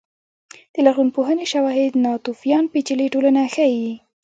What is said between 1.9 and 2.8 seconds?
ناتوفیان